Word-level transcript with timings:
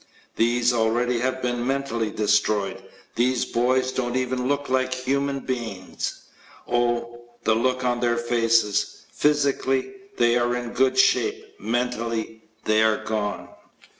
These 0.35 0.73
already 0.73 1.19
have 1.19 1.43
been 1.43 1.67
mentally 1.67 2.09
destroyed. 2.09 2.81
These 3.13 3.45
boys 3.45 3.91
don't 3.91 4.15
even 4.15 4.47
look 4.47 4.67
like 4.67 4.91
human 4.95 5.41
beings. 5.41 6.23
Oh, 6.67 7.21
the 7.43 7.53
looks 7.53 7.83
on 7.85 7.99
their 7.99 8.17
faces! 8.17 9.05
Physically, 9.11 9.93
they 10.17 10.39
are 10.39 10.55
in 10.55 10.71
good 10.73 10.97
shape; 10.97 11.53
mentally, 11.59 12.41
they 12.65 12.81
are 12.81 13.03
gone. 13.03 13.49